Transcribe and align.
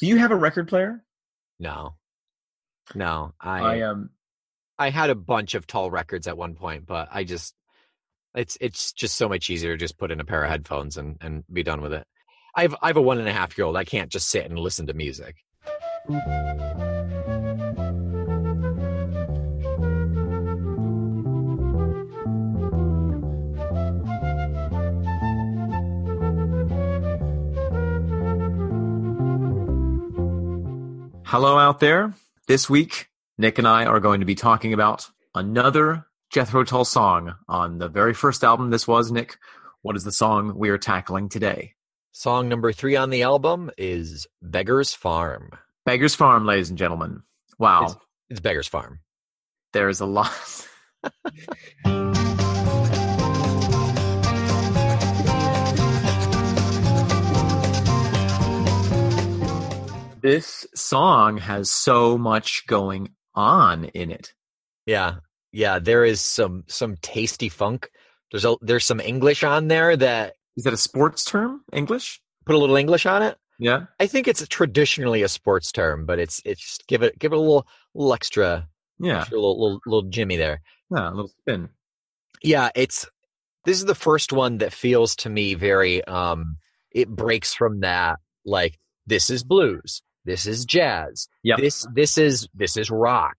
Do 0.00 0.06
you 0.06 0.16
have 0.18 0.30
a 0.30 0.36
record 0.36 0.68
player? 0.68 1.04
No, 1.58 1.94
no. 2.94 3.32
I 3.40 3.60
I 3.60 3.82
um 3.82 4.10
I 4.78 4.90
had 4.90 5.10
a 5.10 5.14
bunch 5.14 5.54
of 5.54 5.66
Tull 5.66 5.90
records 5.90 6.26
at 6.26 6.36
one 6.36 6.54
point, 6.54 6.86
but 6.86 7.08
I 7.10 7.24
just 7.24 7.54
it's 8.34 8.56
it's 8.60 8.92
just 8.92 9.16
so 9.16 9.28
much 9.28 9.50
easier 9.50 9.72
to 9.72 9.78
just 9.78 9.98
put 9.98 10.10
in 10.10 10.20
a 10.20 10.24
pair 10.24 10.44
of 10.44 10.50
headphones 10.50 10.96
and 10.96 11.16
and 11.20 11.44
be 11.52 11.62
done 11.62 11.80
with 11.80 11.92
it. 11.92 12.06
I've 12.54 12.74
I 12.80 12.88
have 12.88 12.96
a 12.96 13.02
one 13.02 13.18
and 13.18 13.28
a 13.28 13.32
half 13.32 13.58
year 13.58 13.66
old. 13.66 13.76
I 13.76 13.84
can't 13.84 14.10
just 14.10 14.30
sit 14.30 14.44
and 14.44 14.58
listen 14.58 14.86
to 14.86 14.94
music. 14.94 15.36
Hello 31.28 31.58
out 31.58 31.78
there. 31.80 32.14
This 32.46 32.70
week, 32.70 33.08
Nick 33.36 33.58
and 33.58 33.68
I 33.68 33.84
are 33.84 34.00
going 34.00 34.20
to 34.20 34.26
be 34.26 34.34
talking 34.34 34.72
about 34.72 35.06
another 35.34 36.06
Jethro 36.30 36.64
Tull 36.64 36.86
song 36.86 37.34
on 37.46 37.76
the 37.78 37.88
very 37.88 38.14
first 38.14 38.42
album. 38.42 38.70
This 38.70 38.88
was 38.88 39.12
Nick. 39.12 39.36
What 39.82 39.94
is 39.94 40.04
the 40.04 40.12
song 40.12 40.54
we 40.56 40.70
are 40.70 40.78
tackling 40.78 41.28
today? 41.28 41.74
Song 42.12 42.48
number 42.48 42.72
three 42.72 42.96
on 42.96 43.10
the 43.10 43.22
album 43.22 43.70
is 43.76 44.26
"Beggar's 44.40 44.94
Farm." 44.94 45.50
Beggar's 45.84 46.14
Farm, 46.14 46.46
ladies 46.46 46.70
and 46.70 46.78
gentlemen. 46.78 47.22
Wow, 47.58 47.84
It's, 47.84 47.96
it's 48.30 48.40
Beggar's 48.40 48.66
Farm. 48.66 49.00
there 49.74 49.90
is 49.90 50.00
a 50.00 50.06
lot. 50.06 50.32
this 60.28 60.66
song 60.74 61.38
has 61.38 61.70
so 61.70 62.18
much 62.18 62.66
going 62.66 63.10
on 63.34 63.84
in 63.86 64.10
it. 64.10 64.34
Yeah, 64.84 65.16
yeah. 65.52 65.78
There 65.78 66.04
is 66.04 66.20
some 66.20 66.64
some 66.66 66.96
tasty 67.00 67.48
funk. 67.48 67.88
There's 68.30 68.44
a 68.44 68.56
there's 68.60 68.84
some 68.84 69.00
English 69.00 69.42
on 69.42 69.68
there 69.68 69.96
that 69.96 70.34
Is 70.56 70.64
that 70.64 70.72
a 70.74 70.76
sports 70.76 71.24
term? 71.24 71.62
English? 71.72 72.20
put 72.44 72.54
a 72.54 72.58
little 72.58 72.76
English 72.76 73.04
on 73.06 73.22
it. 73.22 73.36
Yeah. 73.58 73.86
I 74.00 74.06
think 74.06 74.26
it's 74.28 74.46
traditionally 74.48 75.22
a 75.22 75.28
sports 75.28 75.70
term, 75.72 76.06
but 76.06 76.18
it's 76.18 76.40
it's 76.44 76.60
just 76.60 76.86
give 76.86 77.02
it 77.02 77.18
give 77.18 77.32
it 77.32 77.36
a 77.36 77.40
little 77.40 77.66
little 77.94 78.12
extra, 78.14 78.68
Yeah. 78.98 79.20
extra 79.20 79.36
little, 79.38 79.60
little 79.60 79.80
little 79.86 80.10
Jimmy 80.10 80.36
there. 80.36 80.60
Yeah. 80.90 81.08
A 81.08 81.12
little 81.12 81.28
spin. 81.40 81.68
Yeah, 82.42 82.68
it's 82.74 83.06
this 83.64 83.78
is 83.78 83.84
the 83.86 83.94
first 83.94 84.32
one 84.32 84.58
that 84.58 84.72
feels 84.72 85.16
to 85.16 85.28
me 85.30 85.54
very 85.54 86.04
um 86.04 86.56
it 86.92 87.08
breaks 87.08 87.52
from 87.54 87.80
that 87.80 88.18
like 88.44 88.78
this 89.06 89.30
is 89.30 89.42
blues, 89.44 90.02
this 90.28 90.46
is 90.46 90.64
jazz, 90.66 91.26
Yep. 91.42 91.58
this 91.58 91.86
this 91.94 92.18
is 92.18 92.48
this 92.54 92.76
is 92.76 92.90
rock. 92.90 93.36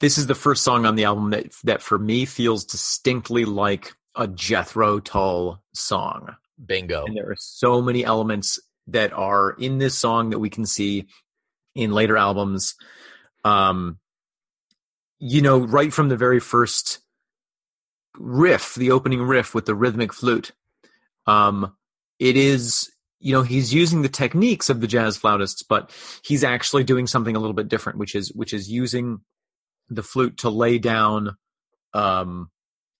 This 0.00 0.16
is 0.18 0.26
the 0.26 0.34
first 0.34 0.62
song 0.62 0.86
on 0.86 0.96
the 0.96 1.04
album 1.04 1.30
that 1.30 1.52
that 1.64 1.82
for 1.82 1.98
me 1.98 2.24
feels 2.24 2.64
distinctly 2.64 3.44
like 3.44 3.92
a 4.16 4.26
Jethro 4.26 5.00
Tull 5.00 5.62
song. 5.74 6.34
Bingo. 6.64 7.04
And 7.04 7.16
there 7.16 7.30
are 7.30 7.36
so 7.38 7.82
many 7.82 8.04
elements 8.04 8.58
that 8.86 9.12
are 9.12 9.50
in 9.50 9.78
this 9.78 9.98
song 9.98 10.30
that 10.30 10.38
we 10.38 10.48
can 10.50 10.64
see 10.64 11.06
in 11.74 11.92
later 11.92 12.16
albums. 12.16 12.74
Um, 13.44 13.98
you 15.18 15.42
know, 15.42 15.58
right 15.58 15.92
from 15.92 16.08
the 16.08 16.16
very 16.16 16.40
first 16.40 17.00
riff, 18.16 18.74
the 18.74 18.92
opening 18.92 19.22
riff 19.22 19.54
with 19.54 19.66
the 19.66 19.74
rhythmic 19.74 20.12
flute, 20.12 20.52
um, 21.26 21.74
it 22.18 22.36
is, 22.36 22.90
you 23.24 23.32
know, 23.32 23.42
he's 23.42 23.72
using 23.72 24.02
the 24.02 24.08
techniques 24.10 24.68
of 24.68 24.82
the 24.82 24.86
jazz 24.86 25.16
flautists, 25.16 25.62
but 25.62 25.90
he's 26.22 26.44
actually 26.44 26.84
doing 26.84 27.06
something 27.06 27.34
a 27.34 27.38
little 27.40 27.54
bit 27.54 27.68
different, 27.68 27.98
which 27.98 28.14
is 28.14 28.30
which 28.34 28.52
is 28.52 28.70
using 28.70 29.20
the 29.88 30.02
flute 30.02 30.36
to 30.38 30.50
lay 30.50 30.78
down 30.78 31.34
um, 31.94 32.50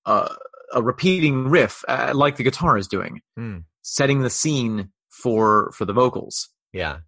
a, 0.06 0.34
a 0.72 0.82
repeating 0.82 1.48
riff, 1.48 1.84
uh, 1.88 2.12
like 2.14 2.36
the 2.36 2.42
guitar 2.42 2.78
is 2.78 2.88
doing 2.88 3.20
Hmm. 3.36 3.58
setting 3.82 4.22
the 4.22 4.30
scene 4.30 4.92
for 5.10 5.70
for 5.72 5.84
the 5.84 5.92
vocals. 5.92 6.48
Yeah. 6.72 7.00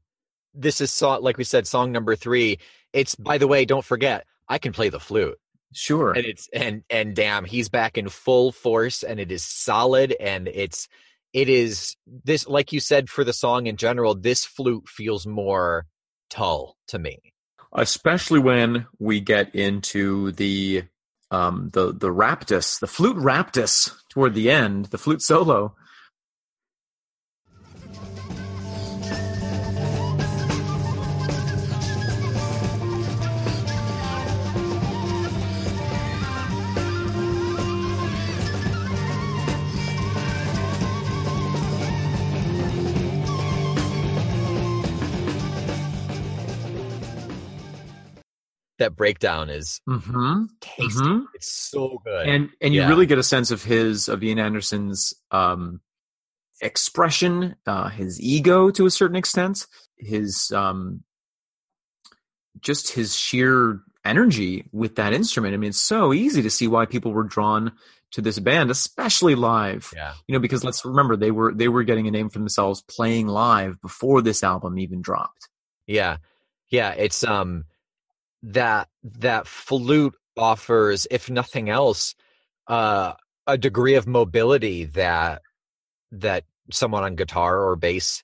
This 0.53 0.82
is 0.82 0.93
song 0.93 1.22
like 1.22 1.38
we 1.38 1.44
said, 1.44 1.66
song 1.66 1.93
number 1.93 2.16
three. 2.16 2.59
It's 2.93 3.15
by 3.15 3.38
the 3.38 3.49
way, 3.49 3.65
don't 3.65 3.84
forget, 3.84 4.26
I 4.47 4.59
can 4.59 4.72
play 4.75 4.91
the 4.91 5.00
flute. 5.00 5.38
Sure. 5.72 6.12
And 6.12 6.26
it's 6.26 6.50
and 6.53 6.82
and 6.91 7.16
damn, 7.16 7.47
he's 7.47 7.71
back 7.71 7.97
in 7.97 8.10
full 8.10 8.53
force 8.53 9.03
and 9.03 9.19
it 9.19 9.32
is 9.32 9.43
solid 9.43 10.15
and 10.21 10.49
it's 10.49 10.87
it 11.36 11.50
is 11.50 11.94
this 12.24 12.48
like 12.48 12.72
you 12.72 12.80
said 12.80 13.10
for 13.10 13.22
the 13.22 13.34
song 13.34 13.66
in 13.66 13.76
general, 13.76 14.14
this 14.14 14.47
flute 14.47 14.88
feels 14.88 15.26
more 15.26 15.84
tull 16.30 16.78
to 16.88 16.98
me. 16.98 17.19
Especially 17.74 18.38
when 18.38 18.86
we 18.98 19.20
get 19.20 19.54
into 19.54 20.32
the 20.32 20.84
um 21.30 21.69
the 21.75 21.92
the 21.92 22.08
raptus, 22.08 22.80
the 22.80 22.86
flute 22.86 23.19
raptus 23.19 23.94
toward 24.08 24.32
the 24.32 24.50
end, 24.50 24.86
the 24.86 24.96
flute 24.96 25.20
solo. 25.20 25.76
That 48.78 48.94
breakdown 48.97 49.48
is 49.50 49.81
Mm-hmm. 49.88 50.44
tasty. 50.60 51.00
Mhm. 51.00 51.25
It's 51.34 51.50
so 51.50 52.00
good. 52.04 52.26
And 52.28 52.50
and 52.60 52.75
you 52.75 52.87
really 52.87 53.06
get 53.06 53.19
a 53.19 53.22
sense 53.22 53.50
of 53.50 53.62
his 53.64 54.09
of 54.09 54.22
Ian 54.22 54.38
Anderson's 54.38 55.14
um 55.31 55.81
expression, 56.60 57.56
uh 57.66 57.88
his 57.88 58.20
ego 58.20 58.70
to 58.70 58.87
a 58.87 58.91
certain 58.91 59.16
extent, 59.16 59.66
his 59.98 60.50
um 60.53 61.03
just 62.60 62.92
his 62.92 63.14
sheer 63.16 63.81
energy 64.04 64.69
with 64.72 64.97
that 64.97 65.12
instrument. 65.12 65.54
I 65.54 65.56
mean, 65.56 65.70
it's 65.70 65.81
so 65.81 66.12
easy 66.12 66.43
to 66.43 66.50
see 66.50 66.69
why 66.69 66.87
people 66.87 67.12
were 67.12 67.25
drawn 67.25 67.72
to 68.12 68.22
this 68.22 68.38
band, 68.38 68.70
especially 68.70 69.34
live. 69.34 69.93
yeah. 69.94 70.14
You 70.26 70.32
know, 70.34 70.38
because 70.38 70.64
let's 70.64 70.84
remember 70.84 71.16
they 71.16 71.31
were 71.31 71.53
they 71.53 71.69
were 71.69 71.82
getting 71.82 72.06
a 72.06 72.10
name 72.10 72.28
for 72.31 72.38
themselves 72.38 72.82
playing 72.82 73.26
live 73.26 73.81
before 73.82 74.22
this 74.22 74.43
album 74.44 74.78
even 74.78 75.03
dropped. 75.03 75.48
Yeah. 75.87 76.19
Yeah, 76.70 76.93
it's 76.93 77.25
um 77.25 77.64
that 78.42 78.88
that 79.02 79.47
flute 79.47 80.14
offers 80.36 81.06
if 81.10 81.30
nothing 81.30 81.70
else 81.70 82.14
uh 82.69 83.14
a 83.47 83.56
degree 83.56 83.94
of 83.94 84.06
mobility 84.06 84.84
that 84.84 85.41
that 86.12 86.44
someone 86.70 87.04
on 87.04 87.16
guitar 87.16 87.58
or 87.64 87.76
bass 87.76 88.22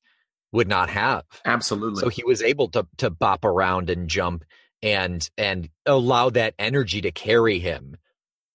would 0.52 0.68
not 0.68 0.90
have. 0.90 1.24
Absolutely. 1.44 2.00
So 2.00 2.08
he 2.08 2.24
was 2.24 2.42
able 2.42 2.68
to 2.68 2.86
to 2.98 3.10
bop 3.10 3.44
around 3.44 3.90
and 3.90 4.08
jump 4.08 4.44
and 4.82 5.28
and 5.38 5.68
allow 5.86 6.30
that 6.30 6.54
energy 6.58 7.00
to 7.02 7.10
carry 7.10 7.58
him. 7.58 7.96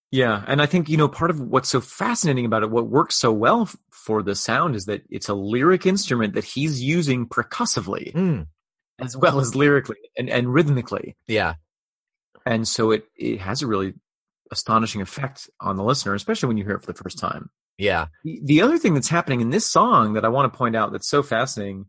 Yeah, 0.09 0.43
and 0.47 0.61
I 0.61 0.67
think 0.67 0.87
you 0.87 0.97
know 0.97 1.09
part 1.09 1.31
of 1.31 1.41
what's 1.41 1.69
so 1.69 1.81
fascinating 1.81 2.45
about 2.45 2.63
it, 2.63 2.69
what 2.69 2.87
works 2.87 3.15
so 3.15 3.31
well 3.31 3.63
f- 3.63 3.75
for 3.89 4.23
the 4.23 4.35
sound, 4.35 4.75
is 4.75 4.85
that 4.85 5.01
it's 5.09 5.27
a 5.27 5.33
lyric 5.33 5.85
instrument 5.85 6.33
that 6.35 6.45
he's 6.45 6.81
using 6.81 7.25
percussively 7.27 8.13
Mm, 8.15 8.47
as 8.99 9.15
well 9.15 9.39
as 9.39 9.55
lyrically 9.55 9.97
and, 10.17 10.29
and 10.29 10.53
rhythmically, 10.53 11.15
yeah. 11.27 11.55
and 12.45 12.67
so 12.67 12.91
it 12.91 13.05
it 13.15 13.39
has 13.41 13.61
a 13.61 13.67
really 13.67 13.93
astonishing 14.51 15.01
effect 15.01 15.49
on 15.59 15.75
the 15.75 15.83
listener, 15.83 16.13
especially 16.13 16.47
when 16.47 16.57
you 16.57 16.63
hear 16.63 16.75
it 16.75 16.81
for 16.81 16.91
the 16.91 16.97
first 17.03 17.19
time. 17.19 17.49
Yeah. 17.77 18.07
The, 18.23 18.39
the 18.43 18.61
other 18.61 18.77
thing 18.77 18.93
that's 18.93 19.09
happening 19.09 19.41
in 19.41 19.49
this 19.51 19.65
song 19.65 20.13
that 20.13 20.25
I 20.25 20.29
want 20.29 20.51
to 20.51 20.57
point 20.57 20.75
out 20.75 20.91
that's 20.91 21.09
so 21.09 21.21
fascinating 21.21 21.85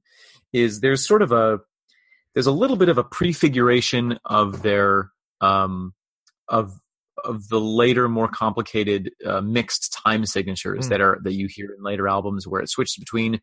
is 0.52 0.80
there's 0.80 1.06
sort 1.06 1.22
of 1.22 1.32
a 1.32 1.60
there's 2.34 2.46
a 2.46 2.52
little 2.52 2.76
bit 2.76 2.88
of 2.88 2.98
a 2.98 3.04
prefiguration 3.04 4.18
of 4.24 4.62
their 4.62 5.10
um 5.40 5.94
of 6.48 6.72
of 7.24 7.48
the 7.48 7.60
later 7.60 8.08
more 8.08 8.28
complicated 8.28 9.12
uh, 9.26 9.40
mixed 9.40 9.96
time 10.04 10.26
signatures 10.26 10.86
Hmm. 10.86 10.90
that 10.90 11.00
are 11.00 11.18
that 11.22 11.32
you 11.32 11.48
hear 11.48 11.72
in 11.76 11.82
later 11.82 12.06
albums 12.08 12.46
where 12.46 12.60
it 12.60 12.68
switches 12.68 12.96
between 12.96 13.40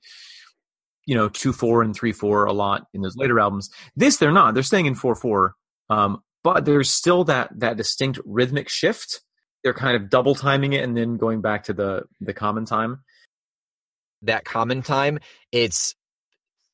you 1.05 1.15
know 1.15 1.29
2-4 1.29 1.85
and 1.85 1.97
3-4 1.97 2.47
a 2.47 2.53
lot 2.53 2.87
in 2.93 3.01
those 3.01 3.15
later 3.15 3.39
albums. 3.39 3.69
This 3.95 4.17
they're 4.17 4.31
not. 4.31 4.53
They're 4.53 4.63
staying 4.63 4.85
in 4.85 4.95
4-4 4.95 5.51
um 5.89 6.21
but 6.45 6.63
there's 6.63 6.91
still 6.91 7.23
that 7.23 7.49
that 7.59 7.75
distinct 7.75 8.19
rhythmic 8.23 8.69
shift. 8.69 9.21
They're 9.63 9.73
kind 9.73 9.95
of 9.95 10.11
double 10.11 10.35
timing 10.35 10.73
it 10.73 10.83
and 10.83 10.95
then 10.95 11.17
going 11.17 11.41
back 11.41 11.63
to 11.65 11.73
the 11.73 12.03
the 12.21 12.33
common 12.33 12.65
time. 12.65 13.03
That 14.21 14.45
common 14.45 14.83
time, 14.83 15.19
it's 15.51 15.95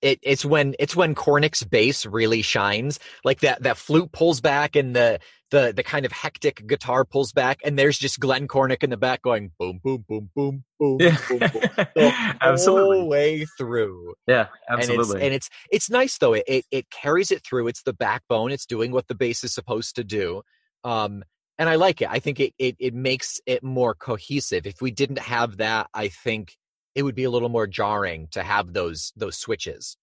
it, 0.01 0.19
it's 0.21 0.43
when 0.45 0.75
it's 0.79 0.95
when 0.95 1.15
Cornick's 1.15 1.63
bass 1.63 2.05
really 2.05 2.41
shines. 2.41 2.99
Like 3.23 3.41
that 3.41 3.63
that 3.63 3.77
flute 3.77 4.11
pulls 4.11 4.41
back 4.41 4.75
and 4.75 4.95
the 4.95 5.19
the 5.51 5.73
the 5.75 5.83
kind 5.83 6.05
of 6.05 6.11
hectic 6.11 6.65
guitar 6.67 7.05
pulls 7.05 7.31
back, 7.33 7.59
and 7.63 7.77
there's 7.77 7.97
just 7.97 8.19
Glenn 8.19 8.47
Cornick 8.47 8.83
in 8.83 8.89
the 8.89 8.97
back 8.97 9.21
going 9.21 9.51
boom 9.59 9.79
boom 9.83 10.03
boom 10.07 10.29
boom 10.35 10.63
boom 10.79 10.97
Yeah. 10.99 11.17
boom 11.27 11.39
boom 11.39 11.49
the 11.95 12.37
absolutely. 12.41 12.97
whole 12.99 13.09
way 13.09 13.45
through. 13.57 14.13
Yeah, 14.27 14.47
And 14.69 14.79
it's 14.79 14.89
absolutely. 14.89 15.21
and 15.21 15.33
it's 15.33 15.49
it's 15.71 15.89
nice 15.89 16.17
though. 16.17 16.33
It, 16.33 16.43
it 16.47 16.65
it 16.71 16.89
carries 16.89 17.31
it 17.31 17.43
through. 17.43 17.67
It's 17.67 17.83
the 17.83 17.93
backbone. 17.93 18.51
It's 18.51 18.65
doing 18.65 18.91
what 18.91 19.07
the 19.07 19.15
bass 19.15 19.43
is 19.43 19.53
supposed 19.53 19.95
to 19.97 20.03
do. 20.03 20.41
Um, 20.83 21.23
and 21.57 21.69
I 21.69 21.75
like 21.75 22.01
it. 22.01 22.07
I 22.09 22.19
think 22.19 22.39
it 22.39 22.53
it 22.57 22.75
it 22.79 22.93
makes 22.93 23.39
it 23.45 23.61
more 23.63 23.93
cohesive. 23.93 24.65
If 24.65 24.81
we 24.81 24.89
didn't 24.89 25.19
have 25.19 25.57
that, 25.57 25.89
I 25.93 26.07
think 26.07 26.55
it 26.95 27.03
would 27.03 27.15
be 27.15 27.23
a 27.23 27.29
little 27.29 27.49
more 27.49 27.67
jarring 27.67 28.27
to 28.31 28.43
have 28.43 28.73
those 28.73 29.11
those 29.15 29.37
switches. 29.37 29.97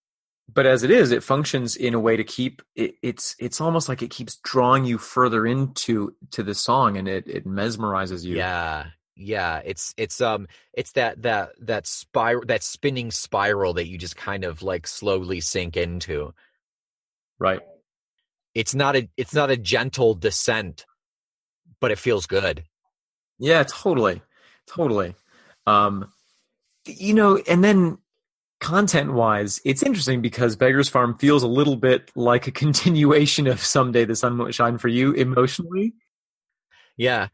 but 0.53 0.65
as 0.67 0.83
it 0.83 0.91
is, 0.91 1.11
it 1.13 1.23
functions 1.23 1.77
in 1.77 1.93
a 1.95 2.01
way 2.01 2.17
to 2.17 2.25
keep 2.25 2.63
it, 2.75 2.95
it's 3.03 3.37
it's 3.39 3.61
almost 3.61 3.89
like 3.89 4.03
it 4.03 4.11
keeps 4.11 4.37
drawing 4.43 4.85
you 4.87 4.97
further 4.99 5.47
into 5.47 6.15
to 6.31 6.43
the 6.43 6.55
song, 6.55 6.97
and 6.97 7.07
it 7.09 7.27
it 7.29 7.47
mesmerizes 7.47 8.25
you. 8.25 8.37
Yeah. 8.37 8.87
Yeah, 9.21 9.61
it's 9.65 9.95
it's 9.97 10.21
um 10.21 10.47
it's 10.73 10.93
that 10.93 11.23
that 11.23 11.51
that 11.61 11.87
spiral 11.89 12.45
that 12.47 12.63
spinning 12.63 13.11
spiral 13.11 13.75
that 13.75 13.89
you 13.89 13.99
just 13.99 14.17
kind 14.17 14.45
of 14.45 14.63
like 14.63 14.87
slowly 14.87 15.41
sink 15.41 15.77
into. 15.77 16.33
Right. 17.41 17.61
It's 18.55 18.75
not 18.77 18.95
a 18.97 19.09
it's 19.17 19.35
not 19.35 19.51
a 19.51 19.57
gentle 19.57 20.15
descent, 20.15 20.87
but 21.81 21.91
it 21.91 21.99
feels 21.99 22.27
good. 22.27 22.65
Yeah, 23.41 23.65
totally. 23.65 24.23
Totally. 24.69 25.15
Um 25.67 26.13
you 26.89 27.15
know, 27.15 27.37
and 27.37 27.63
then 27.63 27.99
content 28.61 29.13
wise, 29.13 29.61
it's 29.65 29.83
interesting 29.83 30.21
because 30.21 30.57
Beggar's 30.57 30.89
Farm 30.89 31.17
feels 31.19 31.43
a 31.43 31.49
little 31.49 31.77
bit 31.77 32.11
like 32.15 32.47
a 32.47 32.51
continuation 32.65 33.47
of 33.47 33.61
Someday 33.61 34.05
the 34.05 34.17
Sun 34.17 34.39
Won't 34.39 34.55
Shine 34.55 34.79
for 34.79 34.89
You 34.89 35.13
emotionally. 35.13 35.95
Yeah. 36.97 37.29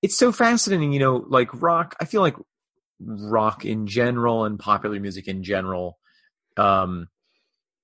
It's 0.00 0.16
so 0.16 0.32
fascinating, 0.32 0.92
you 0.92 0.98
know, 0.98 1.24
like 1.28 1.62
rock, 1.62 1.94
I 2.00 2.06
feel 2.06 2.22
like 2.22 2.36
rock 3.00 3.64
in 3.64 3.86
general 3.86 4.44
and 4.44 4.58
popular 4.58 5.00
music 5.00 5.26
in 5.26 5.42
general 5.42 5.98
um 6.56 7.08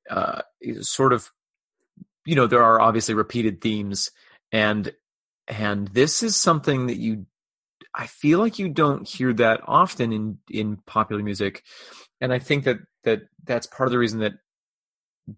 uh 0.08 0.42
sort 0.80 1.12
of 1.12 1.32
you 2.24 2.34
know, 2.34 2.46
there 2.46 2.62
are 2.62 2.80
obviously 2.80 3.14
repeated 3.14 3.60
themes 3.60 4.10
and 4.52 4.92
and 5.48 5.88
this 5.88 6.22
is 6.22 6.36
something 6.36 6.86
that 6.86 6.98
you 6.98 7.26
I 7.94 8.06
feel 8.06 8.38
like 8.38 8.58
you 8.58 8.68
don't 8.68 9.08
hear 9.08 9.32
that 9.34 9.60
often 9.66 10.12
in 10.12 10.38
in 10.50 10.76
popular 10.86 11.22
music, 11.22 11.62
and 12.20 12.32
I 12.32 12.38
think 12.38 12.64
that 12.64 12.78
that 13.04 13.22
that's 13.44 13.66
part 13.66 13.86
of 13.86 13.92
the 13.92 13.98
reason 13.98 14.20
that 14.20 14.34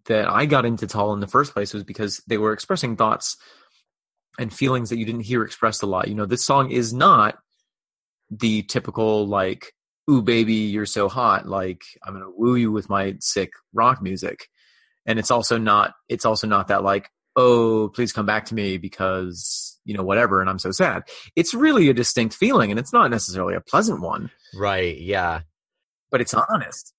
that 0.06 0.28
I 0.28 0.46
got 0.46 0.66
into 0.66 0.86
Tull 0.86 1.12
in 1.14 1.20
the 1.20 1.26
first 1.26 1.52
place 1.52 1.74
was 1.74 1.84
because 1.84 2.22
they 2.26 2.38
were 2.38 2.52
expressing 2.52 2.96
thoughts 2.96 3.36
and 4.38 4.52
feelings 4.52 4.90
that 4.90 4.98
you 4.98 5.04
didn't 5.04 5.22
hear 5.22 5.42
expressed 5.42 5.82
a 5.82 5.86
lot. 5.86 6.08
You 6.08 6.14
know, 6.14 6.26
this 6.26 6.44
song 6.44 6.70
is 6.70 6.92
not 6.92 7.38
the 8.30 8.62
typical 8.62 9.26
like 9.26 9.72
"Ooh 10.10 10.22
baby, 10.22 10.54
you're 10.54 10.86
so 10.86 11.08
hot," 11.08 11.48
like 11.48 11.82
I'm 12.04 12.14
gonna 12.14 12.30
woo 12.30 12.56
you 12.56 12.70
with 12.72 12.88
my 12.88 13.16
sick 13.20 13.52
rock 13.72 14.02
music, 14.02 14.48
and 15.06 15.18
it's 15.18 15.30
also 15.30 15.58
not 15.58 15.94
it's 16.08 16.24
also 16.24 16.46
not 16.46 16.68
that 16.68 16.82
like 16.82 17.08
oh 17.36 17.88
please 17.94 18.12
come 18.12 18.26
back 18.26 18.44
to 18.46 18.54
me 18.54 18.76
because 18.76 19.78
you 19.84 19.94
know 19.96 20.02
whatever 20.02 20.40
and 20.40 20.50
i'm 20.50 20.58
so 20.58 20.70
sad 20.70 21.02
it's 21.36 21.54
really 21.54 21.88
a 21.88 21.94
distinct 21.94 22.34
feeling 22.34 22.70
and 22.70 22.78
it's 22.80 22.92
not 22.92 23.10
necessarily 23.10 23.54
a 23.54 23.60
pleasant 23.60 24.00
one 24.00 24.30
Right. 24.54 24.98
Yeah. 24.98 25.42
but 26.10 26.20
it's 26.20 26.34
honest 26.34 26.92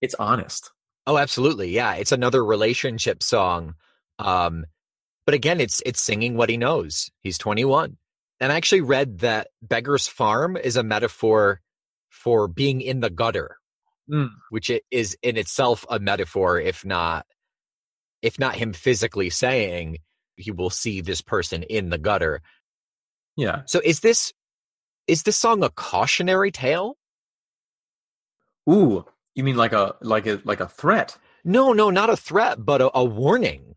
it's 0.00 0.14
honest 0.14 0.70
Oh, 1.06 1.16
absolutely. 1.18 1.70
Yeah, 1.70 1.94
it's 1.94 2.12
another 2.12 2.44
relationship 2.44 3.22
song. 3.22 3.74
Um, 4.18 4.66
but 5.24 5.34
again, 5.34 5.58
it's 5.58 5.82
it's 5.86 6.00
singing 6.00 6.36
what 6.36 6.50
he 6.50 6.56
knows. 6.58 7.10
He's 7.22 7.38
21. 7.38 7.96
And 8.38 8.52
I 8.52 8.56
actually 8.56 8.82
read 8.82 9.20
that 9.20 9.48
Beggar's 9.62 10.06
Farm 10.06 10.56
is 10.58 10.76
a 10.76 10.82
metaphor 10.84 11.62
for 12.10 12.46
being 12.48 12.80
in 12.82 13.00
the 13.00 13.10
gutter, 13.10 13.56
Mm. 14.08 14.28
which 14.50 14.68
it 14.70 14.84
is 14.90 15.16
in 15.22 15.36
itself 15.38 15.84
a 15.88 15.98
metaphor, 15.98 16.60
if 16.60 16.84
not 16.84 17.24
if 18.22 18.38
not 18.38 18.54
him 18.56 18.72
physically 18.72 19.30
saying 19.30 19.98
he 20.36 20.50
will 20.50 20.70
see 20.70 21.00
this 21.00 21.20
person 21.20 21.62
in 21.64 21.90
the 21.90 21.98
gutter. 21.98 22.40
yeah 23.36 23.62
So 23.66 23.80
is 23.84 24.00
this 24.00 24.32
is 25.06 25.22
this 25.24 25.36
song 25.36 25.62
a 25.62 25.70
cautionary 25.70 26.50
tale? 26.50 26.96
ooh 28.68 29.04
you 29.34 29.44
mean 29.44 29.56
like 29.56 29.72
a 29.72 29.94
like 30.00 30.26
a 30.26 30.40
like 30.44 30.60
a 30.60 30.68
threat 30.68 31.16
No, 31.44 31.72
no, 31.72 31.88
not 31.90 32.10
a 32.10 32.16
threat, 32.16 32.64
but 32.64 32.80
a, 32.82 32.90
a 32.94 33.04
warning. 33.04 33.74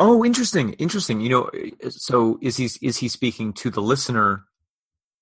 oh 0.00 0.24
interesting 0.24 0.72
interesting 0.74 1.20
you 1.20 1.28
know 1.28 1.50
so 1.90 2.38
is 2.40 2.56
he 2.56 2.64
is 2.82 2.96
he 2.98 3.08
speaking 3.08 3.52
to 3.52 3.70
the 3.70 3.82
listener 3.82 4.44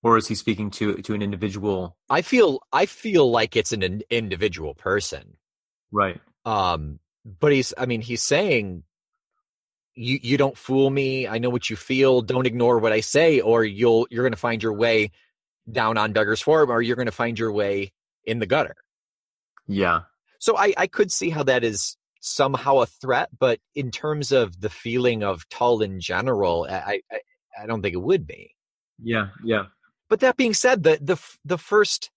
or 0.02 0.16
is 0.16 0.28
he 0.28 0.34
speaking 0.34 0.70
to 0.70 0.94
to 1.02 1.14
an 1.14 1.22
individual 1.22 1.96
I 2.08 2.22
feel 2.22 2.60
I 2.72 2.86
feel 2.86 3.30
like 3.30 3.56
it's 3.56 3.72
an 3.72 3.82
in- 3.82 4.02
individual 4.10 4.74
person. 4.74 5.36
right 5.90 6.20
Um, 6.44 7.00
but 7.40 7.52
he's 7.52 7.74
I 7.76 7.86
mean 7.86 8.00
he's 8.00 8.22
saying 8.22 8.84
you 9.94 10.18
you 10.22 10.36
don't 10.36 10.56
fool 10.56 10.90
me. 10.90 11.26
I 11.26 11.38
know 11.38 11.50
what 11.50 11.70
you 11.70 11.76
feel. 11.76 12.22
Don't 12.22 12.46
ignore 12.46 12.78
what 12.78 12.92
I 12.92 13.00
say, 13.00 13.40
or 13.40 13.64
you'll 13.64 14.06
you're 14.10 14.24
gonna 14.24 14.36
find 14.36 14.62
your 14.62 14.74
way 14.74 15.10
down 15.70 15.98
on 15.98 16.12
Beggar's 16.12 16.42
Farm, 16.42 16.70
or 16.70 16.82
you're 16.82 16.96
gonna 16.96 17.10
find 17.10 17.38
your 17.38 17.52
way 17.52 17.92
in 18.24 18.38
the 18.38 18.46
gutter. 18.46 18.76
yeah 19.66 20.02
So 20.38 20.56
I 20.56 20.74
I 20.76 20.86
could 20.86 21.10
see 21.10 21.30
how 21.30 21.42
that 21.44 21.64
is 21.64 21.96
somehow 22.20 22.78
a 22.78 22.86
threat, 22.86 23.30
but 23.38 23.60
in 23.74 23.90
terms 23.90 24.32
of 24.32 24.60
the 24.60 24.70
feeling 24.70 25.22
of 25.22 25.48
Tull 25.48 25.82
in 25.82 26.00
general, 26.00 26.66
I 26.70 27.02
I, 27.10 27.20
I 27.62 27.66
don't 27.66 27.82
think 27.82 27.94
it 27.94 28.02
would 28.02 28.26
be. 28.26 28.54
yeah 29.02 29.28
yeah 29.44 29.64
But 30.08 30.20
that 30.20 30.36
being 30.36 30.54
said, 30.54 30.82
the 30.82 30.98
the 31.00 31.16
the 31.44 31.58
first 31.58 32.10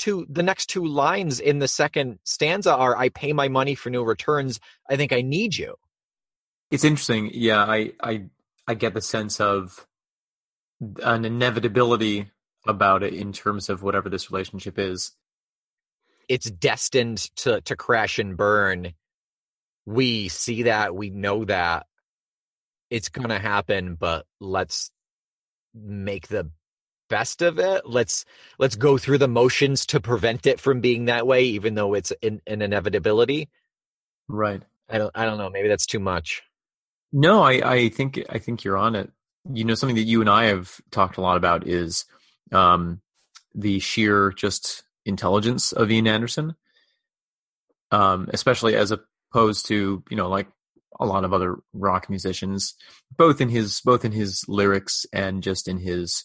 two 0.00 0.26
the 0.28 0.42
next 0.42 0.66
two 0.66 0.84
lines 0.84 1.38
in 1.38 1.60
the 1.60 1.68
second 1.68 2.18
stanza 2.24 2.74
are 2.74 2.96
I 2.96 3.10
pay 3.10 3.32
my 3.32 3.48
money 3.48 3.76
for 3.76 3.90
no 3.90 4.02
returns. 4.02 4.58
I 4.88 4.96
think 4.96 5.12
I 5.12 5.20
need 5.20 5.56
you. 5.56 5.76
It's 6.72 6.84
interesting. 6.84 7.30
Yeah, 7.32 7.62
I 7.62 7.92
I 8.02 8.24
I 8.66 8.74
get 8.74 8.94
the 8.94 9.00
sense 9.02 9.40
of 9.40 9.86
an 11.02 11.24
inevitability 11.24 12.30
about 12.66 13.02
it 13.02 13.14
in 13.14 13.32
terms 13.32 13.68
of 13.68 13.82
whatever 13.82 14.08
this 14.08 14.30
relationship 14.30 14.78
is. 14.78 15.12
It's 16.28 16.50
destined 16.50 17.18
to 17.36 17.60
to 17.62 17.76
crash 17.76 18.18
and 18.18 18.36
burn. 18.36 18.94
We 19.86 20.28
see 20.28 20.64
that, 20.64 20.94
we 20.94 21.10
know 21.10 21.44
that 21.44 21.86
it's 22.90 23.08
going 23.08 23.30
to 23.30 23.38
happen, 23.38 23.94
but 23.94 24.26
let's 24.40 24.90
make 25.74 26.28
the 26.28 26.50
best 27.10 27.42
of 27.42 27.58
it. 27.58 27.82
Let's 27.84 28.24
let's 28.58 28.76
go 28.76 28.96
through 28.96 29.18
the 29.18 29.28
motions 29.28 29.84
to 29.86 30.00
prevent 30.00 30.46
it 30.46 30.58
from 30.58 30.80
being 30.80 31.04
that 31.04 31.26
way 31.26 31.44
even 31.44 31.74
though 31.74 31.92
it's 31.92 32.12
an, 32.22 32.40
an 32.46 32.62
inevitability. 32.62 33.50
Right. 34.28 34.62
I 34.88 34.96
don't 34.96 35.10
I 35.14 35.26
don't 35.26 35.36
know, 35.36 35.50
maybe 35.50 35.68
that's 35.68 35.86
too 35.86 36.00
much. 36.00 36.42
No, 37.12 37.42
I 37.42 37.72
I 37.72 37.88
think 37.90 38.24
I 38.30 38.38
think 38.38 38.64
you're 38.64 38.78
on 38.78 38.94
it. 38.94 39.10
You 39.52 39.64
know, 39.64 39.74
something 39.74 39.96
that 39.96 40.02
you 40.02 40.20
and 40.22 40.30
I 40.30 40.44
have 40.44 40.80
talked 40.90 41.18
a 41.18 41.20
lot 41.20 41.36
about 41.36 41.66
is 41.66 42.06
um 42.52 43.02
the 43.54 43.80
sheer 43.80 44.32
just 44.32 44.84
intelligence 45.04 45.72
of 45.72 45.90
Ian 45.90 46.06
Anderson. 46.06 46.54
Um, 47.92 48.30
especially 48.32 48.76
as 48.76 48.92
opposed 48.92 49.66
to, 49.66 50.04
you 50.08 50.16
know, 50.16 50.28
like 50.28 50.46
a 51.00 51.06
lot 51.06 51.24
of 51.24 51.32
other 51.32 51.56
rock 51.72 52.08
musicians, 52.08 52.74
both 53.16 53.40
in 53.40 53.48
his 53.48 53.80
both 53.80 54.04
in 54.04 54.12
his 54.12 54.44
lyrics 54.46 55.06
and 55.12 55.42
just 55.42 55.66
in 55.66 55.78
his 55.78 56.24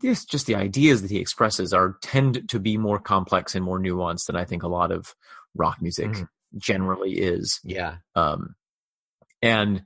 yes, 0.00 0.24
just 0.24 0.46
the 0.46 0.54
ideas 0.54 1.02
that 1.02 1.10
he 1.10 1.18
expresses 1.18 1.72
are 1.72 1.96
tend 2.02 2.48
to 2.48 2.58
be 2.60 2.78
more 2.78 2.98
complex 2.98 3.54
and 3.54 3.64
more 3.64 3.78
nuanced 3.80 4.26
than 4.26 4.36
I 4.36 4.44
think 4.44 4.62
a 4.62 4.68
lot 4.68 4.90
of 4.92 5.14
rock 5.54 5.82
music 5.82 6.10
Mhm. 6.12 6.28
generally 6.56 7.12
is. 7.18 7.60
Yeah. 7.64 7.96
Um, 8.14 8.54
and 9.42 9.84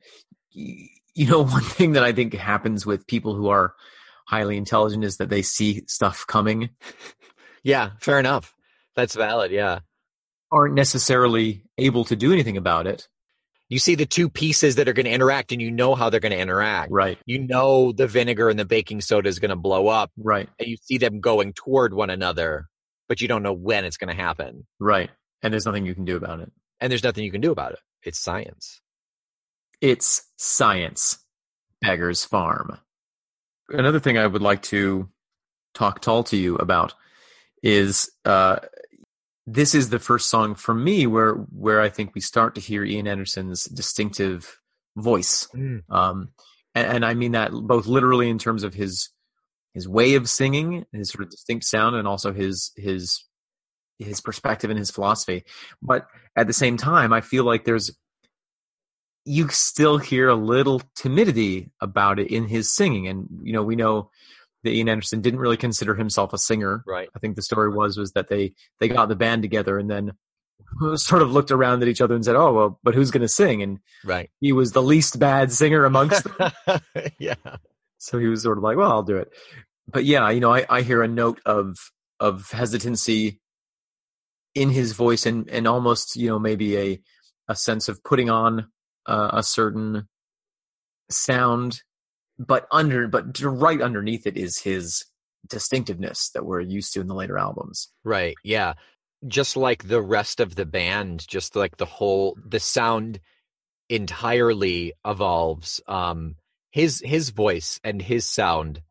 you 0.52 1.26
know, 1.26 1.42
one 1.44 1.62
thing 1.62 1.92
that 1.92 2.04
I 2.04 2.12
think 2.12 2.34
happens 2.34 2.84
with 2.86 3.06
people 3.06 3.34
who 3.34 3.48
are 3.48 3.74
highly 4.28 4.56
intelligent 4.56 5.04
is 5.04 5.16
that 5.18 5.28
they 5.28 5.42
see 5.42 5.82
stuff 5.86 6.26
coming, 6.26 6.70
Yeah, 7.62 7.90
fair 8.00 8.18
enough. 8.18 8.54
That's 8.94 9.14
valid, 9.14 9.50
yeah. 9.50 9.80
aren't 10.52 10.74
necessarily 10.74 11.64
able 11.78 12.04
to 12.04 12.16
do 12.16 12.32
anything 12.32 12.56
about 12.56 12.86
it. 12.86 13.08
You 13.68 13.78
see 13.80 13.94
the 13.96 14.06
two 14.06 14.28
pieces 14.30 14.76
that 14.76 14.88
are 14.88 14.92
going 14.92 15.06
to 15.06 15.12
interact 15.12 15.50
and 15.52 15.60
you 15.60 15.70
know 15.72 15.94
how 15.96 16.08
they're 16.08 16.20
going 16.20 16.32
to 16.32 16.38
interact. 16.38 16.92
Right. 16.92 17.18
You 17.26 17.40
know 17.40 17.90
the 17.92 18.06
vinegar 18.06 18.48
and 18.48 18.58
the 18.58 18.64
baking 18.64 19.00
soda 19.00 19.28
is 19.28 19.38
going 19.40 19.50
to 19.50 19.56
blow 19.56 19.88
up 19.88 20.12
Right. 20.16 20.48
and 20.58 20.68
you 20.68 20.76
see 20.80 20.98
them 20.98 21.20
going 21.20 21.52
toward 21.52 21.92
one 21.92 22.10
another, 22.10 22.68
but 23.08 23.20
you 23.20 23.26
don't 23.26 23.42
know 23.42 23.52
when 23.52 23.84
it's 23.84 23.96
going 23.96 24.14
to 24.14 24.22
happen. 24.22 24.66
Right. 24.78 25.10
And 25.42 25.52
there's 25.52 25.66
nothing 25.66 25.84
you 25.84 25.94
can 25.94 26.04
do 26.04 26.16
about 26.16 26.40
it. 26.40 26.52
And 26.80 26.90
there's 26.90 27.02
nothing 27.02 27.24
you 27.24 27.32
can 27.32 27.40
do 27.40 27.50
about 27.50 27.72
it. 27.72 27.78
It's 28.04 28.20
science. 28.20 28.80
It's 29.80 30.22
science. 30.36 31.18
Beggar's 31.82 32.24
Farm. 32.24 32.78
Another 33.68 34.00
thing 34.00 34.16
I 34.16 34.26
would 34.26 34.42
like 34.42 34.62
to 34.62 35.08
talk 35.74 36.00
Tull 36.00 36.22
to 36.24 36.36
you 36.36 36.56
about 36.56 36.94
is 37.62 38.10
uh, 38.24 38.58
this 39.46 39.74
is 39.74 39.90
the 39.90 39.98
first 39.98 40.28
song 40.28 40.54
for 40.54 40.74
me 40.74 41.06
where 41.06 41.34
where 41.34 41.80
I 41.80 41.88
think 41.88 42.14
we 42.14 42.20
start 42.20 42.54
to 42.56 42.60
hear 42.60 42.84
Ian 42.84 43.06
Anderson's 43.06 43.64
distinctive 43.64 44.60
voice. 44.96 45.48
Mm. 45.54 45.82
Um, 45.88 46.30
and, 46.74 46.86
and 46.88 47.04
I 47.04 47.14
mean 47.14 47.32
that 47.32 47.52
both 47.52 47.86
literally 47.86 48.28
in 48.28 48.38
terms 48.38 48.64
of 48.64 48.74
his 48.74 49.10
his 49.72 49.86
way 49.86 50.14
of 50.14 50.28
singing, 50.28 50.86
his 50.92 51.10
sort 51.10 51.24
of 51.24 51.30
distinct 51.30 51.64
sound, 51.64 51.96
and 51.96 52.08
also 52.08 52.32
his 52.32 52.72
his 52.76 53.24
his 53.98 54.20
perspective 54.20 54.70
and 54.70 54.78
his 54.78 54.90
philosophy. 54.90 55.44
But 55.80 56.06
at 56.34 56.46
the 56.46 56.52
same 56.52 56.76
time, 56.76 57.12
I 57.12 57.20
feel 57.20 57.44
like 57.44 57.64
there's 57.64 57.96
you 59.24 59.48
still 59.48 59.98
hear 59.98 60.28
a 60.28 60.34
little 60.34 60.80
timidity 60.94 61.70
about 61.80 62.18
it 62.18 62.28
in 62.28 62.46
his 62.46 62.72
singing. 62.72 63.06
And 63.08 63.28
you 63.42 63.52
know, 63.52 63.62
we 63.62 63.76
know 63.76 64.10
that 64.66 64.72
Ian 64.74 64.88
Anderson 64.88 65.20
didn't 65.22 65.40
really 65.40 65.56
consider 65.56 65.94
himself 65.94 66.32
a 66.32 66.38
singer. 66.38 66.82
Right. 66.86 67.08
I 67.16 67.18
think 67.18 67.36
the 67.36 67.42
story 67.42 67.70
was 67.70 67.96
was 67.96 68.12
that 68.12 68.28
they 68.28 68.52
they 68.80 68.88
got 68.88 69.08
the 69.08 69.16
band 69.16 69.42
together 69.42 69.78
and 69.78 69.90
then 69.90 70.12
sort 70.96 71.22
of 71.22 71.32
looked 71.32 71.50
around 71.50 71.82
at 71.82 71.88
each 71.88 72.00
other 72.00 72.14
and 72.14 72.24
said, 72.24 72.36
"Oh 72.36 72.52
well, 72.52 72.80
but 72.82 72.94
who's 72.94 73.10
going 73.10 73.22
to 73.22 73.28
sing?" 73.28 73.62
And 73.62 73.78
Right. 74.04 74.30
he 74.40 74.52
was 74.52 74.72
the 74.72 74.82
least 74.82 75.18
bad 75.18 75.52
singer 75.52 75.84
amongst 75.84 76.24
them. 76.24 76.52
yeah. 77.18 77.34
so 77.98 78.18
he 78.18 78.26
was 78.26 78.42
sort 78.42 78.58
of 78.58 78.64
like, 78.64 78.76
"Well, 78.76 78.90
I'll 78.90 79.02
do 79.02 79.16
it." 79.16 79.28
But 79.88 80.04
yeah, 80.04 80.28
you 80.30 80.40
know, 80.40 80.52
I, 80.52 80.66
I 80.68 80.82
hear 80.82 81.02
a 81.02 81.08
note 81.08 81.40
of 81.46 81.76
of 82.20 82.50
hesitancy 82.50 83.40
in 84.54 84.70
his 84.70 84.92
voice 84.92 85.26
and 85.26 85.48
and 85.50 85.68
almost 85.68 86.16
you 86.16 86.28
know 86.28 86.38
maybe 86.38 86.76
a 86.76 87.00
a 87.48 87.54
sense 87.54 87.88
of 87.88 88.02
putting 88.02 88.30
on 88.30 88.66
uh, 89.06 89.30
a 89.34 89.42
certain 89.42 90.08
sound 91.10 91.82
but 92.38 92.66
under 92.70 93.08
but 93.08 93.38
right 93.40 93.80
underneath 93.80 94.26
it 94.26 94.36
is 94.36 94.58
his 94.58 95.04
distinctiveness 95.48 96.30
that 96.34 96.44
we're 96.44 96.60
used 96.60 96.92
to 96.92 97.00
in 97.00 97.06
the 97.06 97.14
later 97.14 97.38
albums 97.38 97.88
Right. 98.04 98.34
Yeah. 98.42 98.74
Just 99.26 99.56
like 99.56 99.86
the 99.88 100.02
rest 100.02 100.40
of 100.40 100.54
the 100.56 100.66
band, 100.66 101.26
just 101.26 101.56
like 101.56 101.76
the 101.76 101.86
whole 101.86 102.36
the 102.44 102.60
sound 102.60 103.20
entirely 103.88 104.92
evolves. 105.04 105.80
Um 105.86 106.36
his 106.70 107.00
his 107.04 107.30
voice 107.30 107.80
and 107.84 108.02
his 108.02 108.26
sound 108.26 108.82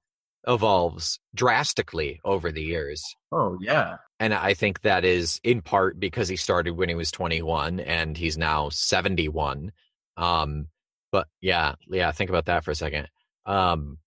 evolves 0.48 1.20
drastically 1.34 2.20
over 2.24 2.52
the 2.52 2.64
years. 2.64 3.04
oh 3.32 3.58
yeah 3.62 3.98
And 4.20 4.34
I 4.34 4.54
think 4.54 4.82
that 4.82 5.04
is 5.06 5.40
in 5.44 5.62
part 5.62 6.00
because 6.00 6.28
he 6.28 6.36
started 6.36 6.72
when 6.78 6.90
he 6.90 6.96
was 6.96 7.12
21 7.12 7.80
and 7.80 8.18
he's 8.18 8.38
now 8.38 8.70
71. 8.70 9.72
Um 10.18 10.68
but 11.12 11.28
yeah, 11.42 11.76
yeah, 11.88 12.12
think 12.12 12.30
about 12.30 12.46
that 12.46 12.64
for 12.64 12.72
a 12.72 12.76
second. 12.76 13.08
Um 13.46 13.98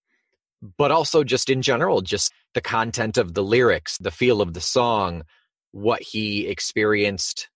but 0.76 0.90
also 0.90 1.22
just 1.22 1.50
in 1.50 1.62
general, 1.62 2.00
just 2.00 2.32
the 2.54 2.60
content 2.60 3.16
of 3.16 3.34
the 3.34 3.42
lyrics, 3.44 3.96
the 3.98 4.10
feel 4.10 4.40
of 4.40 4.54
the 4.54 4.60
song, 4.60 5.22
what 5.70 6.02
he 6.02 6.46
experienced 6.48 7.48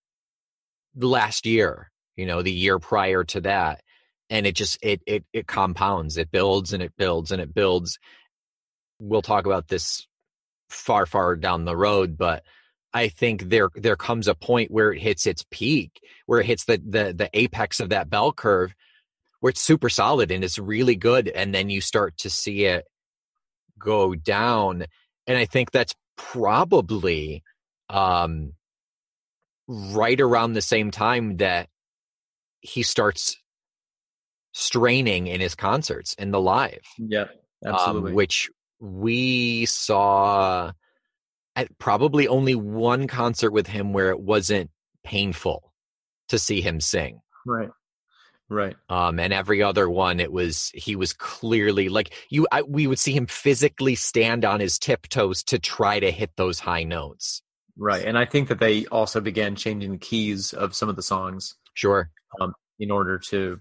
last 0.95 1.47
year, 1.47 1.91
you 2.17 2.27
know, 2.27 2.43
the 2.43 2.53
year 2.53 2.79
prior 2.79 3.25
to 3.25 3.41
that. 3.41 3.83
And 4.31 4.47
it 4.47 4.55
just 4.55 4.79
it 4.83 5.03
it 5.07 5.25
it 5.33 5.47
compounds, 5.47 6.17
it 6.17 6.31
builds 6.31 6.73
and 6.73 6.83
it 6.83 6.93
builds 6.97 7.33
and 7.33 7.41
it 7.43 7.53
builds. 7.55 7.99
We'll 9.01 9.23
talk 9.23 9.47
about 9.47 9.69
this 9.69 10.07
far, 10.71 11.07
far 11.07 11.37
down 11.37 11.65
the 11.65 11.77
road, 11.77 12.17
but 12.17 12.45
I 12.95 13.09
think 13.09 13.49
there 13.49 13.71
there 13.75 13.97
comes 13.97 14.29
a 14.29 14.35
point 14.35 14.71
where 14.71 14.93
it 14.93 15.01
hits 15.01 15.27
its 15.27 15.45
peak, 15.51 16.01
where 16.27 16.41
it 16.41 16.47
hits 16.47 16.65
the 16.65 16.79
the 16.79 17.13
the 17.13 17.31
apex 17.33 17.81
of 17.81 17.91
that 17.91 18.11
bell 18.11 18.33
curve, 18.33 18.75
where 19.43 19.51
it's 19.51 19.61
super 19.61 19.89
solid 19.89 20.31
and 20.31 20.45
it's 20.45 20.57
really 20.57 20.95
good, 20.95 21.27
and 21.27 21.53
then 21.53 21.69
you 21.69 21.81
start 21.81 22.17
to 22.19 22.31
see 22.31 22.65
it 22.65 22.85
go 23.77 24.15
down. 24.15 24.85
And 25.27 25.37
I 25.37 25.47
think 25.47 25.73
that's 25.73 25.95
probably 26.17 27.43
um 27.91 28.53
right 29.67 30.21
around 30.21 30.53
the 30.53 30.63
same 30.63 30.93
time 30.93 31.39
that 31.39 31.69
he 32.61 32.85
starts 32.85 33.37
straining 34.53 35.27
in 35.27 35.41
his 35.41 35.57
concerts 35.57 36.15
in 36.15 36.31
the 36.31 36.41
live 36.41 36.83
yeah 36.99 37.25
um, 37.67 38.13
which 38.13 38.51
we 38.81 39.67
saw 39.67 40.71
at 41.57 41.77
probably 41.79 42.29
only 42.29 42.55
one 42.55 43.07
concert 43.07 43.51
with 43.51 43.67
him 43.67 43.93
where 43.93 44.11
it 44.11 44.21
wasn't 44.21 44.71
painful 45.05 45.73
to 46.29 46.39
see 46.39 46.61
him 46.61 46.81
sing. 46.81 47.21
right 47.47 47.71
right 48.49 48.77
Um, 48.89 49.19
and 49.19 49.33
every 49.33 49.63
other 49.63 49.89
one, 49.89 50.21
it 50.21 50.33
was 50.33 50.71
he 50.75 50.97
was 50.97 51.13
clearly 51.13 51.89
like 51.89 52.13
you. 52.31 52.47
I, 52.53 52.63
we 52.63 52.87
would 52.87 52.99
see 52.99 53.13
him 53.13 53.27
physically 53.27 53.95
stand 53.95 54.45
on 54.45 54.61
his 54.61 54.79
tiptoes 54.79 55.43
to 55.45 55.59
try 55.59 56.01
to 56.01 56.11
hit 56.11 56.31
those 56.37 56.59
high 56.61 56.85
notes. 56.85 57.43
right 57.77 58.05
and 58.05 58.19
i 58.19 58.25
think 58.27 58.49
that 58.49 58.61
they 58.61 58.85
also 58.87 59.21
began 59.21 59.57
changing 59.57 59.93
the 59.93 59.99
keys 59.99 60.53
of 60.53 60.75
some 60.75 60.89
of 60.89 60.97
the 60.97 61.03
songs 61.03 61.55
Sure, 61.75 62.11
um, 62.41 62.53
in 62.79 62.91
order 62.91 63.19
to 63.19 63.59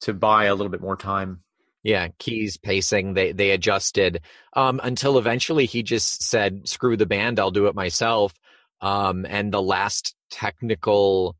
to 0.00 0.12
buy 0.12 0.46
a 0.46 0.54
little 0.54 0.70
bit 0.70 0.80
more 0.80 0.96
time 0.96 1.42
yeah, 1.84 2.08
keys, 2.18 2.56
pacing, 2.58 3.14
they 3.14 3.32
they 3.32 3.50
adjusted 3.50 4.20
um, 4.54 4.80
until 4.84 5.18
eventually 5.18 5.66
he 5.66 5.82
just 5.82 6.22
said, 6.22 6.68
"Screw 6.68 6.96
the 6.96 7.06
band, 7.06 7.40
I'll 7.40 7.50
do 7.50 7.66
it 7.66 7.74
myself." 7.74 8.32
Um, 8.80 9.26
and 9.28 9.52
the 9.52 9.60
last 9.62 10.14
technical 10.30 11.36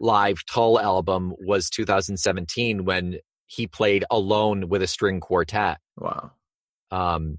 live 0.00 0.44
Tull 0.50 0.80
album 0.80 1.32
was 1.38 1.70
2017 1.70 2.84
when 2.84 3.18
he 3.46 3.66
played 3.66 4.04
alone 4.10 4.68
with 4.68 4.82
a 4.82 4.86
string 4.86 5.20
quartet. 5.20 5.78
wow 5.96 6.32
Um, 6.90 7.38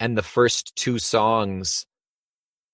and 0.00 0.18
the 0.18 0.22
first 0.22 0.74
two 0.76 0.98
songs, 0.98 1.86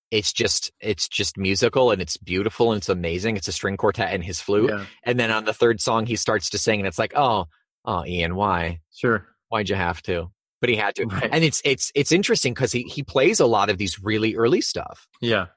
it's 0.09 0.33
just 0.33 0.71
it's 0.81 1.07
just 1.07 1.37
musical 1.37 1.91
and 1.91 2.01
it's 2.01 2.17
beautiful 2.17 2.71
and 2.71 2.79
it's 2.79 2.89
amazing. 2.89 3.37
It's 3.37 3.47
a 3.47 3.53
string 3.53 3.77
quartet 3.77 4.13
and 4.13 4.23
his 4.23 4.41
flute. 4.41 4.69
yeah 4.69 4.85
And 5.03 5.19
then 5.19 5.31
on 5.31 5.45
the 5.45 5.53
third 5.53 5.79
song, 5.79 6.05
he 6.05 6.15
starts 6.15 6.49
to 6.49 6.57
sing, 6.57 6.79
and 6.79 6.87
it's 6.87 6.99
like, 6.99 7.13
oh, 7.15 7.45
oh, 7.85 8.05
Ian, 8.05 8.35
why? 8.35 8.81
sure 8.93 9.25
Why'd 9.49 9.69
you 9.69 9.75
have 9.75 10.01
to? 10.03 10.31
But 10.59 10.69
he 10.69 10.75
had 10.75 10.95
to. 10.95 11.05
Right. 11.05 11.29
And 11.31 11.43
it's 11.43 11.61
it's 11.65 11.91
it's 11.95 12.11
interesting 12.11 12.53
because 12.53 12.71
he 12.71 12.83
he 12.83 13.03
plays 13.03 13.39
a 13.39 13.45
lot 13.45 13.69
of 13.69 13.77
these 13.77 14.01
really 14.01 14.35
early 14.35 14.61
stuff. 14.61 15.07
yeah 15.21 15.47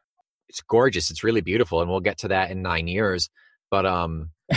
It's 0.48 0.60
gorgeous. 0.62 1.10
It's 1.10 1.24
really 1.24 1.40
beautiful, 1.40 1.80
and 1.80 1.90
we'll 1.90 2.00
get 2.00 2.18
to 2.18 2.28
that 2.28 2.50
in 2.50 2.62
nine 2.62 2.86
years. 2.86 3.30
But 3.74 3.86
um, 3.86 4.30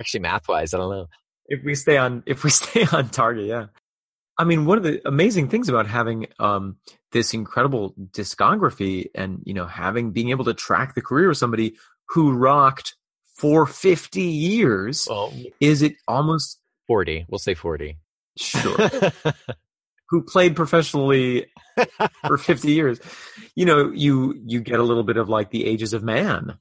actually, 0.00 0.20
math 0.20 0.48
wise, 0.48 0.74
I 0.74 0.78
don't 0.78 0.90
know. 0.90 1.06
if 1.46 1.60
we 1.64 1.74
stay 1.76 1.96
on 1.96 2.24
if 2.26 2.42
we 2.42 2.50
stay 2.62 2.84
on 2.92 3.08
target 3.10 3.46
yeah 3.46 3.66
i 4.38 4.44
mean 4.44 4.64
one 4.66 4.76
of 4.80 4.84
the 4.84 5.00
amazing 5.08 5.48
things 5.48 5.68
about 5.68 5.86
having 5.86 6.26
um 6.48 6.64
this 7.12 7.32
incredible 7.32 7.94
discography 8.18 9.06
and 9.14 9.40
you 9.48 9.54
know 9.54 9.66
having 9.66 10.10
being 10.10 10.30
able 10.34 10.44
to 10.44 10.54
track 10.66 10.94
the 10.94 11.00
career 11.08 11.30
of 11.30 11.36
somebody 11.36 11.68
who 12.12 12.32
rocked 12.32 12.96
for 13.36 13.66
50 13.66 14.20
years 14.20 15.06
Well, 15.08 15.32
is 15.60 15.82
it 15.82 15.94
almost 16.08 16.58
forty. 16.88 17.24
We'll 17.30 17.38
say 17.48 17.54
forty. 17.54 17.98
sure 18.36 18.76
who 20.10 20.22
played 20.34 20.56
professionally 20.56 21.46
for 22.26 22.36
50 22.36 22.72
years 22.78 22.98
you 23.54 23.64
know 23.64 23.80
you 24.04 24.34
you 24.52 24.58
get 24.60 24.80
a 24.80 24.88
little 24.90 25.04
bit 25.10 25.18
of 25.22 25.28
like 25.28 25.50
the 25.50 25.64
ages 25.72 25.92
of 25.92 26.02
man 26.02 26.58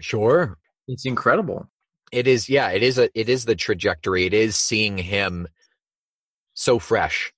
sure. 0.00 0.56
It's 0.90 1.06
incredible 1.06 1.68
It 2.12 2.26
is. 2.26 2.48
Yeah. 2.48 2.70
It 2.70 2.82
is 2.82 2.98
a. 2.98 3.10
It 3.18 3.28
is 3.28 3.44
the 3.44 3.56
trajectory. 3.56 4.26
It 4.26 4.34
is 4.34 4.56
seeing 4.56 4.98
him 4.98 5.48
so 6.54 6.78
fresh 6.78 7.32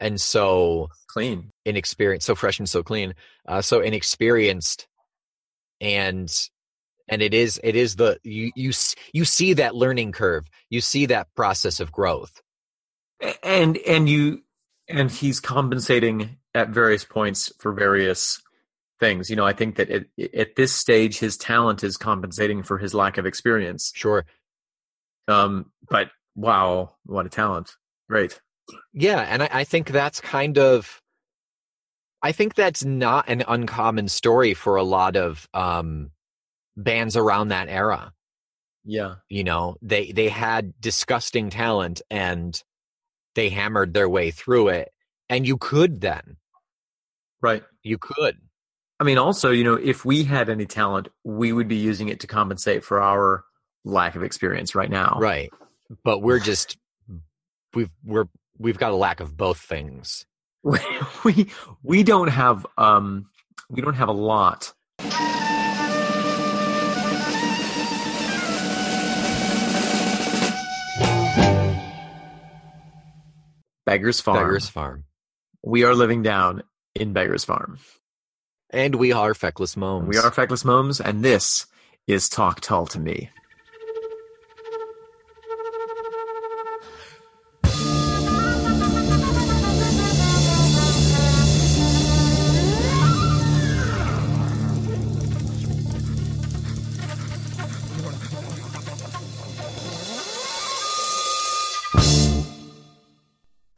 and 0.00 0.20
so 0.20 0.88
clean 1.08 1.50
inexperienced, 1.64 2.26
so 2.26 2.34
fresh 2.34 2.58
and 2.58 2.68
so 2.68 2.82
clean, 2.82 3.14
uh, 3.48 3.62
so 3.62 3.80
inexperienced, 3.80 4.86
and 5.80 6.30
and 7.08 7.22
it 7.22 7.34
is 7.34 7.60
it 7.64 7.76
is 7.76 7.96
the 7.96 8.18
you 8.24 8.52
you 8.56 8.72
you 9.12 9.24
see 9.24 9.54
that 9.54 9.74
learning 9.74 10.12
curve, 10.12 10.46
you 10.70 10.80
see 10.80 11.06
that 11.06 11.28
process 11.34 11.80
of 11.80 11.92
growth. 11.92 12.40
And 13.42 13.78
and 13.78 14.08
you 14.08 14.42
and 14.88 15.10
he's 15.10 15.40
compensating 15.40 16.38
at 16.54 16.70
various 16.70 17.04
points 17.04 17.52
for 17.58 17.72
various 17.72 18.42
things. 19.02 19.28
You 19.30 19.36
know 19.36 19.44
i 19.52 19.52
think 19.52 19.76
that 19.76 19.90
at, 19.90 20.04
at 20.32 20.56
this 20.56 20.72
stage 20.72 21.18
his 21.18 21.36
talent 21.36 21.82
is 21.84 21.96
compensating 21.98 22.62
for 22.62 22.78
his 22.78 22.94
lack 22.94 23.18
of 23.18 23.26
experience. 23.26 23.92
Sure, 23.94 24.24
um 25.28 25.70
but 25.90 26.08
wow 26.34 26.94
what 27.04 27.26
a 27.26 27.28
talent. 27.28 27.68
Great. 28.08 28.40
Yeah, 28.94 29.20
and 29.20 29.42
I, 29.42 29.48
I 29.60 29.64
think 29.64 29.90
that's 29.90 30.20
kind 30.20 30.56
of, 30.56 31.00
I 32.22 32.32
think 32.32 32.54
that's 32.54 32.84
not 32.84 33.28
an 33.28 33.42
uncommon 33.46 34.08
story 34.08 34.54
for 34.54 34.76
a 34.76 34.84
lot 34.84 35.16
of 35.16 35.48
um, 35.52 36.10
bands 36.76 37.16
around 37.16 37.48
that 37.48 37.68
era. 37.68 38.12
yeah. 38.84 39.16
You 39.28 39.44
know 39.44 39.76
they 39.82 40.12
they 40.12 40.28
had 40.28 40.72
disgusting 40.80 41.50
talent 41.50 42.02
and 42.10 42.60
they 43.34 43.48
hammered 43.50 43.94
their 43.94 44.08
way 44.08 44.30
through 44.30 44.68
it 44.68 44.92
and 45.28 45.46
you 45.46 45.56
could 45.56 46.00
then. 46.00 46.36
Right. 47.40 47.64
You 47.82 47.98
could 47.98 48.36
I 49.02 49.04
mean, 49.04 49.18
also, 49.18 49.50
you 49.50 49.64
know, 49.64 49.74
if 49.74 50.04
we 50.04 50.22
had 50.22 50.48
any 50.48 50.64
talent, 50.64 51.08
we 51.24 51.52
would 51.52 51.66
be 51.66 51.74
using 51.74 52.08
it 52.08 52.20
to 52.20 52.28
compensate 52.28 52.84
for 52.84 53.02
our 53.02 53.42
lack 53.84 54.14
of 54.14 54.22
experience 54.22 54.76
right 54.76 54.88
now. 54.88 55.16
Right. 55.18 55.50
But 56.04 56.20
we're 56.20 56.38
just 56.38 56.76
we've 57.74 57.90
we're 58.04 58.26
we've 58.58 58.78
got 58.78 58.92
a 58.92 58.94
lack 58.94 59.18
of 59.18 59.36
both 59.36 59.58
things. 59.58 60.24
We 60.62 60.78
we, 61.24 61.50
we 61.82 62.04
don't 62.04 62.28
have 62.28 62.64
um 62.78 63.26
we 63.68 63.82
don't 63.82 63.94
have 63.94 64.08
a 64.08 64.12
lot. 64.12 64.72
Beggar's 73.84 74.20
Farm. 74.20 74.38
Beggar's 74.38 74.68
Farm. 74.68 75.06
We 75.64 75.82
are 75.82 75.96
living 75.96 76.22
down 76.22 76.62
in 76.94 77.12
Beggar's 77.12 77.44
Farm. 77.44 77.80
And 78.74 78.94
we 78.94 79.12
are 79.12 79.34
Feckless 79.34 79.76
Momes. 79.76 80.08
We 80.08 80.16
are 80.16 80.30
Feckless 80.30 80.64
Momes, 80.64 80.98
and 80.98 81.22
this 81.22 81.66
is 82.06 82.30
Talk 82.30 82.60
Tull 82.62 82.86
to 82.86 82.98
Me. 82.98 83.28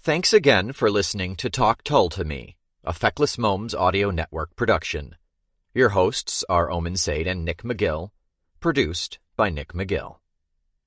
Thanks 0.02 0.32
again 0.34 0.72
for 0.72 0.90
listening 0.90 1.34
to 1.36 1.50
Talk 1.50 1.82
Tull 1.82 2.10
to 2.10 2.24
Me, 2.24 2.56
a 2.86 2.92
Feckless 2.92 3.38
Momes 3.38 3.74
audio 3.74 4.10
network 4.10 4.54
production. 4.56 5.16
Your 5.72 5.88
hosts 5.88 6.44
are 6.50 6.70
Omen 6.70 6.96
Sade 6.96 7.26
and 7.26 7.42
Nick 7.42 7.62
McGill, 7.62 8.10
produced 8.60 9.18
by 9.36 9.48
Nick 9.48 9.72
McGill. 9.72 10.16